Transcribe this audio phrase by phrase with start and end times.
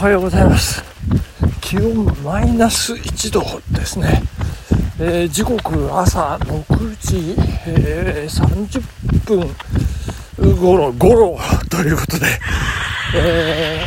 [0.00, 0.82] はようございます。
[1.60, 4.22] 気温マイナス1度ですね、
[4.98, 7.34] えー、時刻朝6時、
[7.66, 8.82] えー、30
[9.26, 12.26] 分ごろごろということで、
[13.14, 13.86] え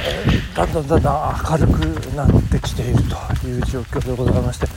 [0.53, 1.79] ー、だんだんだんだん明るく
[2.15, 2.97] なってきている
[3.41, 4.67] という状況でございまして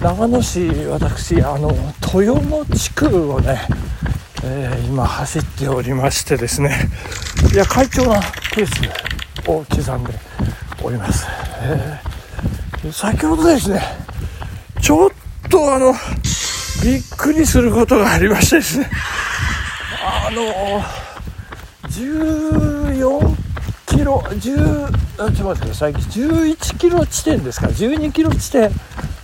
[0.00, 1.70] 長野市私あの
[2.14, 3.60] 豊野地区をね、
[4.42, 6.88] えー、今走っておりましてですね。
[7.52, 8.22] いや快調な
[8.54, 10.27] ペースを刻んで
[10.88, 11.26] おります、
[11.62, 13.82] えー、先ほどですね
[14.80, 15.10] ちょっ
[15.50, 15.92] とあの
[16.82, 18.88] びっくりすることがありましてですね。
[20.00, 20.40] あの
[21.88, 23.36] 14
[23.86, 24.86] キロ10
[25.18, 25.92] あちょっと待ってください。
[25.92, 28.70] 11キロ地点ですか？12キロ地点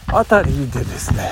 [0.08, 1.30] あたりでですね。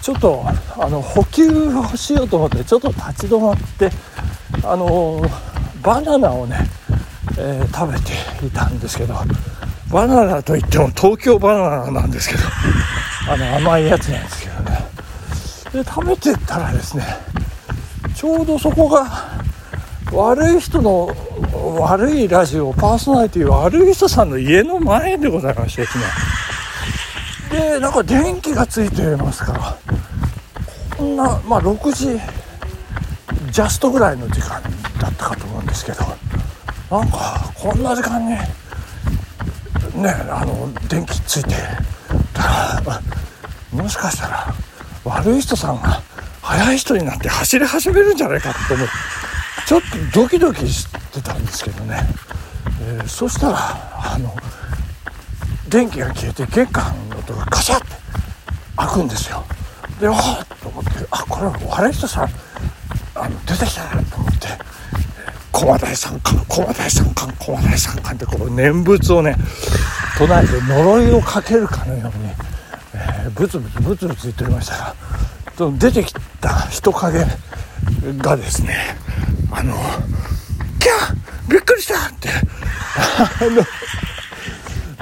[0.00, 0.42] ちょっと
[0.78, 3.90] あの補給をしようと思ってちょっと立ち止まって
[4.64, 5.20] あの
[5.82, 6.58] バナナをね、
[7.38, 9.14] えー、食べていたんですけど
[9.90, 12.42] バナナといっても東京バナナなんですけど
[13.30, 14.78] あの甘いやつなんですけどね。
[15.72, 17.04] で食べてったらですね
[18.14, 19.06] ちょうどそこが
[20.12, 21.10] 悪い人の
[21.78, 26.04] 悪いラジオパーソナリティ悪い人さんの家の前でございましてですね。
[27.50, 29.76] でなんか電気がついてますから
[30.96, 32.18] こんなまあ6時
[33.52, 34.62] ジャストぐらいの時間
[35.00, 35.98] だったかと思うんですけど
[36.90, 41.54] なんかこんな時間にねあの電気ついて
[42.32, 43.00] たら
[43.72, 44.54] もしかしたら
[45.04, 46.00] 悪い人さんが
[46.42, 48.92] 速い人になって走り始めるんじゃないかと思って
[49.66, 49.80] ちょっ
[50.12, 52.02] とドキドキしてたんですけどね、
[52.82, 54.32] えー、そしたらあの
[55.68, 57.86] 電気が消えて玄関のドアがカシャって
[58.76, 59.44] 開くんですよ。
[60.00, 62.28] であっと思ってあこれ悪い人さん
[63.16, 64.25] あの出てきたなと思って。
[65.56, 69.36] 駒大三冠駒大三冠駒大三冠ってこう念仏をね
[70.18, 72.28] 唱えて呪いをかけるかのように、
[72.94, 74.94] えー、ブツブツブツブツ言っておりましたら
[75.78, 76.12] 出てき
[76.42, 77.24] た人影
[78.18, 78.76] がですね
[79.50, 79.74] あの
[80.78, 82.28] 「キャーびっくりした!」って
[83.08, 83.64] あの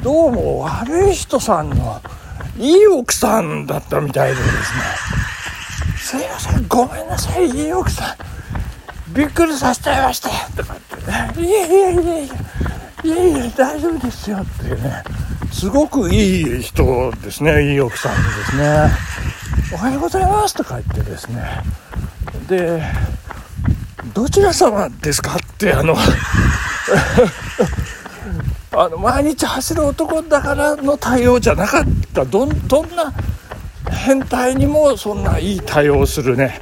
[0.05, 2.01] どうも悪い人さんの
[2.57, 4.59] いい奥さんだったみたいでですね
[5.99, 8.34] すいませんごめんなさいいい奥さん
[9.15, 10.97] びっくりさせちゃいましたとかって。
[11.07, 12.25] ねいやいやいやいや
[13.05, 15.05] いやいや大丈夫ですよっていうね。
[15.53, 18.91] すごくいい人ですねいい奥さんでですね。
[19.73, 21.45] おはようございますとか言ってですね。
[22.49, 22.83] で
[24.13, 25.97] どちら様ですかってあの
[28.77, 32.25] あの毎日走る男だからの対応じゃなかった。
[32.25, 33.13] どんどんな
[33.91, 36.59] 変態にもそんないい対応するね。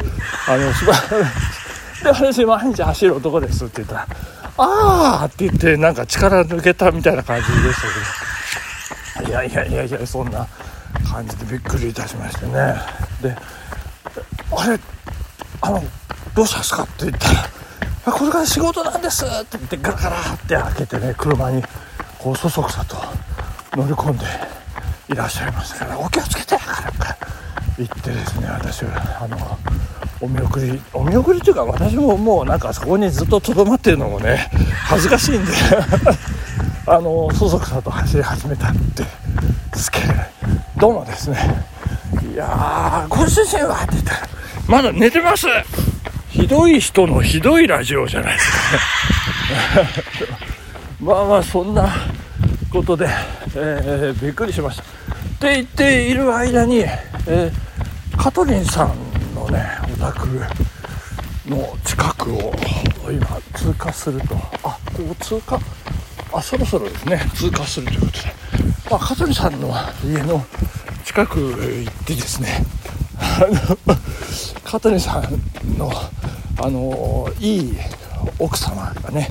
[0.47, 1.62] あの素晴らしい。
[2.03, 4.07] で私毎日走る男ですって言ったら
[4.59, 10.47] 「ああ」って言ってなんか力抜けたみたいな感じでしたけどいやいやいやいやそんな
[11.11, 12.75] 感じでびっくりいたしましてね
[13.23, 13.37] で
[14.57, 14.79] 「あれ
[15.61, 15.85] あの
[16.35, 17.29] どうしたんですか?」って言った
[18.11, 21.63] ら「これから仕事なんです」って言ってガラガラって開けてね車に
[22.19, 22.97] こうそそくさと
[23.77, 24.25] 乗り込んで
[25.09, 27.17] いらっしゃいましたからお気をつけてから
[27.79, 28.91] 言ってですね私は
[29.23, 29.59] あの
[30.23, 34.49] お見送りお見送りというか私ももうなんかそこにずっととどまってるのもね
[34.85, 35.53] 恥ずかしいんで
[36.87, 39.09] あのそそくさと走り始めたってで
[39.75, 40.07] すけれ
[40.77, 41.65] どもですね。
[42.33, 44.29] いやーご主人はって言ったら
[44.69, 45.47] まだ寝てます。
[46.29, 48.59] ひどい人のひどいラジオじゃないですか。
[51.03, 51.89] まあまあそんな
[52.71, 53.09] ことで、
[53.57, 54.83] えー、びっくりしました。
[54.83, 54.87] っ
[55.41, 58.95] て言っている間に、えー、カトリンさん
[59.35, 60.29] のね宅
[61.47, 62.53] の近くを
[63.09, 64.35] 今通過すると。
[64.65, 65.61] あここ通過？
[66.33, 67.21] あそろそろですね。
[67.37, 68.19] 通過するということで、
[68.91, 69.73] まあ、香取さんの
[70.05, 70.45] 家の
[71.05, 72.65] 近くへ行ってですね。
[73.17, 73.97] あの
[74.65, 75.93] 香取さんの
[76.61, 77.77] あのいい
[78.41, 79.29] 奥様がね、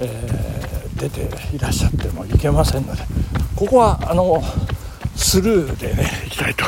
[0.00, 3.02] えー、出ていらっしゃってもいけませんので
[3.54, 4.42] ここはあの
[5.14, 6.64] スルーでね行きたいと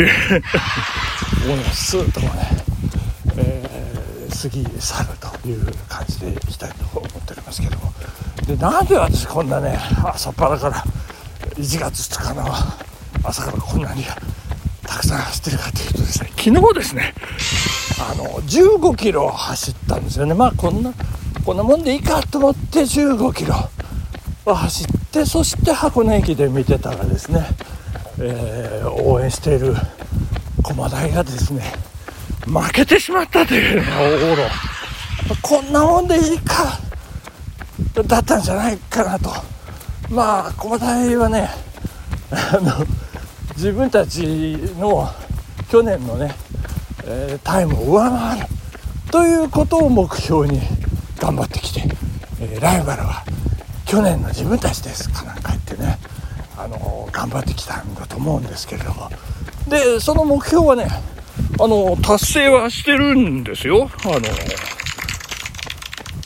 [0.00, 0.42] いう。
[1.46, 1.86] 思います。
[1.92, 2.65] スーッともね、えー、
[4.36, 5.08] 過ぎ去る
[5.42, 7.92] という感じで行きたいと思っておりますけども。
[8.46, 10.84] でなんで私こんなね朝っぱらから
[11.56, 12.44] 1月2日の
[13.24, 14.04] 朝からこんなに
[14.86, 17.14] たくさん走ってるかというとですね昨日ですね
[17.98, 20.34] あの15キロ走ったんですよね。
[20.34, 20.92] まあこんな
[21.44, 23.54] こんなもんでいいかと思って15キロ
[24.44, 27.46] 走ってそして箱根駅で見てたらですね、
[28.20, 29.74] えー、応援している
[30.62, 31.72] 駒大がですね
[32.46, 36.78] 負けてしまったというね往路こんなもんでいいか。
[38.06, 39.30] だったんじゃないかなと。
[40.10, 41.48] まあ駒大はね
[42.30, 42.86] あの
[43.56, 44.22] 自分たち
[44.78, 45.08] の
[45.68, 46.34] 去年のね、
[47.04, 48.46] えー、タイムを上回る
[49.10, 50.60] ということを目標に
[51.18, 51.82] 頑張ってきて、
[52.40, 53.24] えー、ライバルは
[53.84, 55.98] 去年の自分たちですかなんか言ってね、
[56.56, 59.10] あの頑張ってきたんだと思うんですけれども。
[59.68, 60.86] でその目標はね
[61.58, 63.90] あの達成はしてるんですよ。
[64.04, 64.20] あの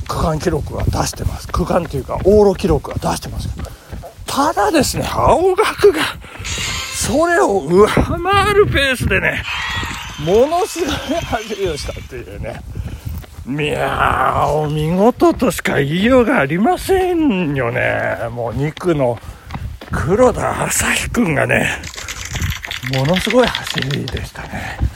[0.08, 1.46] 区間記録は出してます。
[1.48, 3.48] 区間というか往路記録は出してます
[4.26, 6.02] ただですね青学が
[6.94, 9.42] それを上回るペースでね
[10.24, 12.60] ものすごい走りをしたっていうね。
[13.46, 18.18] いやーお見事としか言いようがありませんよね。
[18.32, 19.18] もう2区の
[19.90, 21.68] 黒田朝日君がね
[22.94, 24.89] ものすごい走りでしたね。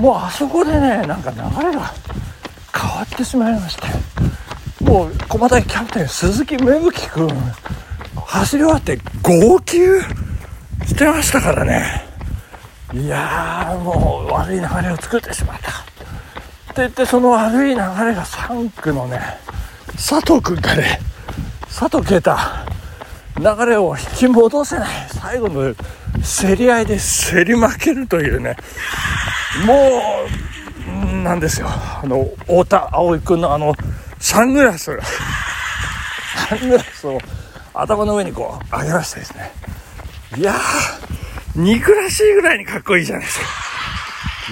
[0.00, 1.42] もうあそこでねなんか流れ
[1.74, 1.92] が
[2.74, 3.82] 変わってしまいまして
[4.84, 7.28] もう駒大キャプテン鈴木芽吹君
[8.26, 9.76] 走り終わって号泣
[10.86, 12.08] してましたからね。
[12.92, 15.70] いやーもう悪い流れを作ってしまった。
[15.70, 19.20] って言ってその悪い流れが3区のね
[19.92, 21.00] 佐藤君がね
[21.68, 22.36] 佐藤啓太
[23.38, 24.88] 流れを引き戻せない。
[25.08, 25.74] 最後の
[26.22, 28.56] 競り合いで競り負けるというね。
[29.66, 29.74] も
[30.86, 31.68] うなんですよ。
[31.68, 33.74] あの太田葵君のあの
[34.18, 34.98] サングラス
[36.48, 37.18] サングラスを
[37.74, 39.52] 頭の上にこう上げましてですね。
[40.36, 43.46] いやー憎らしいぐらいにかっこいいじゃないですか。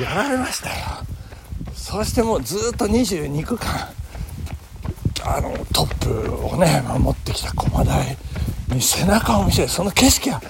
[0.02, 0.74] やられましたよ。
[1.74, 3.68] そしてもうずっと22区間
[5.24, 8.16] あのトップをね守ってきた駒大
[8.68, 9.68] に背中を見せる。
[9.68, 10.40] その景色は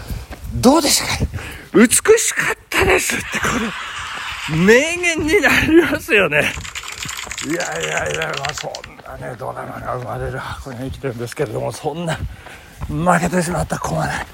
[0.68, 1.32] どうでしたか？
[1.72, 1.88] 美
[2.18, 3.46] しかったですってこ
[4.52, 6.52] れ名言になりますよね。
[7.48, 8.72] いやいやいやまあそん
[9.20, 12.18] なねドラマが生まれる箱に生きてるんですけれどもそんな
[12.86, 14.26] 負けてしまった駒大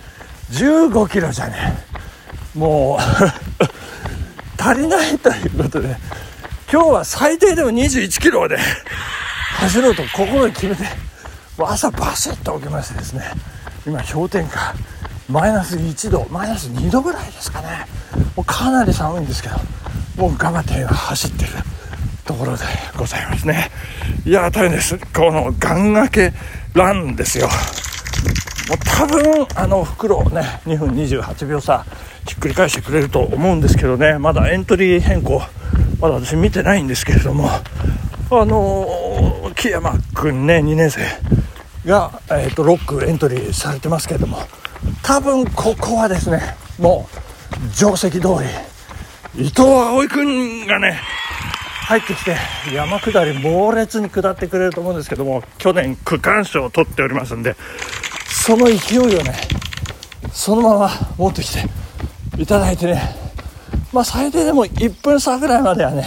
[0.51, 1.85] 15キロじゃね
[2.57, 3.01] もう
[4.61, 5.97] 足りないということで
[6.73, 8.59] 今日は最低でも21キロで
[9.61, 10.85] 走ろうと心に決めて
[11.59, 13.31] 朝バシッと起きましてですね
[13.87, 14.75] 今氷点下
[15.29, 17.87] マイナス1度マイナス2度ぐらいですかね。
[18.37, 19.56] もうかなり寒いんですけど
[20.17, 21.50] もう頑張って走ってる
[22.25, 22.65] ところで
[22.97, 23.71] ございますね。
[24.26, 24.99] いや大変です。
[24.99, 26.32] この願掛け
[26.75, 27.49] ランですよ。
[28.69, 31.85] もう多分あの袋をね2分28秒差
[32.27, 34.19] ひっくり返してくれると思うんですけどね。
[34.19, 35.43] まだエントリー変更
[36.00, 37.50] まだ私見てないんですけれども。
[38.31, 41.03] あのー、木山君ね2年生
[41.87, 44.38] が、えーと、6区エントリーされてますけれども
[45.05, 46.41] 多分ここはですね
[46.79, 47.06] も
[47.71, 48.25] う定石通り
[49.37, 50.99] 伊藤葵君がね
[51.87, 52.37] 入ってきて
[52.75, 57.55] 山下り猛烈に下ってくれると思うんですけども去年区間賞を取っておりますんで
[58.27, 59.35] その勢いをね
[60.33, 61.69] そのまま持ってきて
[62.41, 63.03] いただいてね
[63.93, 66.06] まあ最低でも1分差ぐらいまではね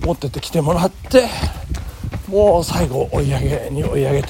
[0.00, 1.26] 持ってってきてもらって
[2.28, 4.28] もう最後追い上げに追い上げて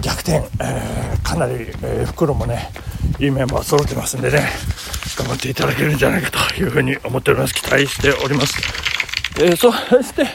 [0.00, 2.70] 逆転、えー、かなり、えー、袋もね
[3.18, 4.48] いいメンバー揃ってますんでね
[5.16, 7.54] 頑張っていただけるんじゃないかというふうに思っております。
[7.54, 8.54] 期待しております、
[9.40, 9.72] えー、そ
[10.02, 10.26] して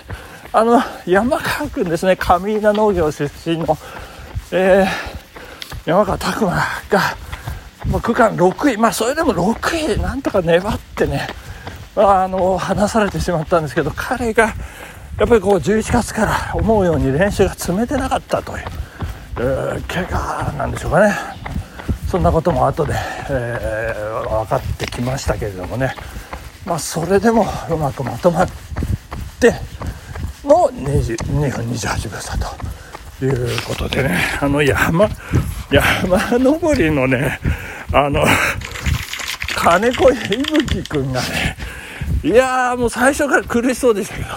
[0.51, 2.15] あの山川君ですね。
[2.15, 3.77] 上稲農業出身の、
[4.51, 4.87] え
[5.85, 6.55] 山川拓馬
[6.89, 7.15] が
[7.85, 11.27] もう区間6位、まあ、それでも6位で、なんとか粘ってね、
[11.95, 14.53] あの離されてしまったんですけど、彼が
[15.19, 18.65] やっぱりこう11月から思うように練習が積めてなかったという、
[19.37, 21.15] えー、怪我なんでしょうかね、
[22.09, 22.93] そんなことも後で、
[23.29, 25.93] えー、分かってきましたけれどもね、
[26.65, 28.49] まあ、それでもうまくまとまっ
[29.39, 29.53] て
[30.43, 31.15] の2
[31.51, 32.35] 分28秒差
[33.19, 35.07] ということでね、あの山、
[35.69, 37.39] 山登りのね、
[37.93, 38.25] あの、
[39.55, 41.57] 金子いぶきくんがね、
[42.23, 44.29] いやもう最初から苦しそうでしたけど、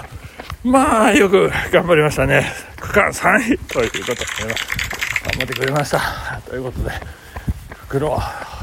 [0.70, 2.52] まあよく頑張りましたね。
[2.78, 4.24] 区間3位ということで、
[5.24, 6.40] 頑張ってくれました。
[6.46, 7.21] ということで、
[7.92, 8.20] 袋を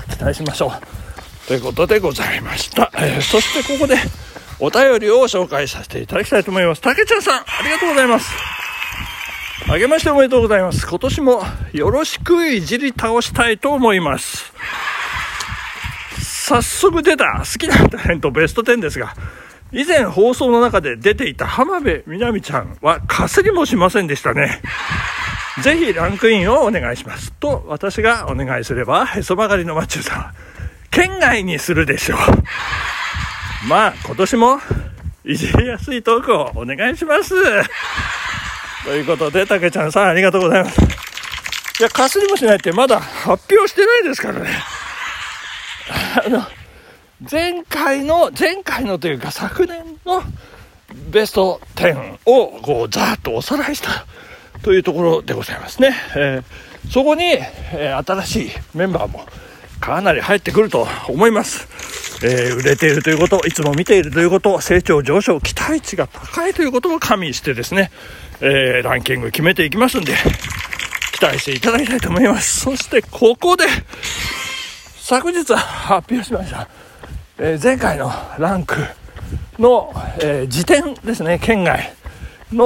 [0.09, 1.47] 期待しましょう。
[1.47, 2.91] ということでございました。
[2.95, 3.95] えー、そしてここで
[4.59, 6.81] お便りを紹介させていただきたいと思います。
[6.81, 8.31] たけちゃんさん、ありがとうございます。
[9.67, 10.87] あげましておめでとうございます。
[10.87, 11.43] 今年も
[11.73, 14.51] よろしくいじり倒したいと思います。
[16.19, 19.13] 早速出た好きなタレントベスト10ですが、
[19.71, 24.59] 以前放送の中で出ていた浜辺美波ちゃんはかすりもしませんでしたね。
[25.63, 27.31] ぜひランクインをお願いします。
[27.33, 30.33] と私がお願いすれば、へそ曲がりのマッチュさん、
[30.91, 32.19] 県外にするでしょう。
[33.67, 34.61] まあ今年も
[35.25, 37.33] いじりやすいトークをお願いします。
[38.85, 40.81] ということで、たけちゃんさんありがとうございます。
[40.81, 44.49] いや、かすりもしないってまだ発表してないですからね。
[46.25, 46.45] あの、
[47.29, 50.23] 前回の、前回のというか昨年の
[51.11, 54.05] ベスト10をこうざーっとおさらいした
[54.63, 55.95] というところでございますね。
[56.15, 57.23] えー、そこに、
[57.73, 59.25] えー、新しいメンバーも
[59.79, 61.67] かなり入ってくると思います。
[62.21, 67.91] えー、売れているということ、いつも見ているということ、成長上昇、期待値が高いということを加味してですね、
[68.41, 70.13] えー、ランキング決めていきますんで、
[71.13, 72.61] 期待していただきたいと思います。
[72.61, 73.65] そして、ここで、
[75.01, 76.67] 昨日発表しました、
[77.37, 78.75] えー、前回のランク
[79.57, 81.93] の、えー、時点ですね、県外
[82.51, 82.65] の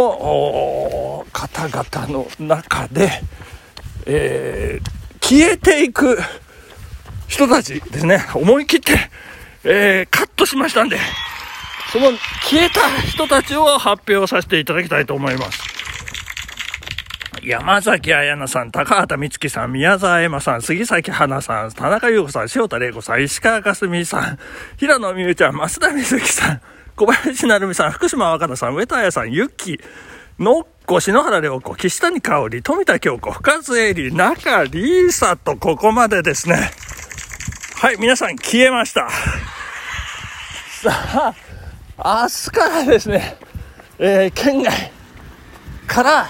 [1.47, 3.09] 方々の中で、
[4.05, 6.17] えー、消えていく
[7.27, 8.93] 人たちですね、思い切って、
[9.63, 10.97] えー、カットしましたんで、
[11.91, 15.61] その消えた人たちを発表させていただきたいと思います。
[17.43, 24.39] 山崎彩奈さん、高畑充希さん、宮沢エマさん、杉咲花さん、田中優子さん、塩田玲子さん、石川かすみさん、
[24.77, 26.61] 平野美宇ちゃん、増田瑞希さん、
[26.95, 29.77] 小林成美さん、福島若菜さん、上田彩さん、ゆっき、
[30.39, 36.71] のっこ、篠原涼子、岸谷香織、富田京子、深津絵里、中里依紗とここまでですね。
[37.75, 39.09] はい、皆さん消えました。
[40.81, 41.35] さ
[41.97, 43.37] あ、明日からですね、
[43.99, 44.73] えー、県外
[45.85, 46.25] から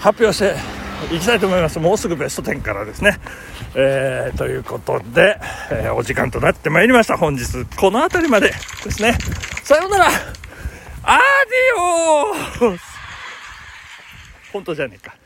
[0.00, 0.56] 発表して
[1.14, 1.78] いきたいと思います。
[1.78, 3.18] もうすぐベスト10からですね。
[3.74, 5.38] えー、ということで、
[5.70, 7.18] えー、お時間となってまいりました。
[7.18, 8.54] 本日、この辺りまで
[8.84, 9.18] ですね。
[9.64, 12.91] さようならアディオー
[14.52, 15.21] 本当じゃねえか。